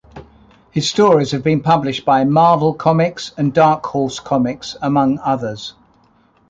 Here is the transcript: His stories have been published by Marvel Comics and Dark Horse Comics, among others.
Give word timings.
His 0.71 0.89
stories 0.89 1.29
have 1.29 1.43
been 1.43 1.59
published 1.61 2.05
by 2.05 2.23
Marvel 2.23 2.73
Comics 2.73 3.33
and 3.37 3.53
Dark 3.53 3.85
Horse 3.85 4.19
Comics, 4.19 4.75
among 4.81 5.19
others. 5.19 5.75